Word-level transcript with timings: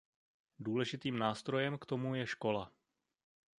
Důležitým 0.59 1.19
nástrojem 1.19 1.77
k 1.77 1.85
tomu 1.85 2.15
je 2.15 2.27
škola. 2.27 2.71